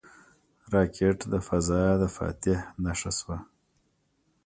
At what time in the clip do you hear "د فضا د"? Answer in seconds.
1.33-2.03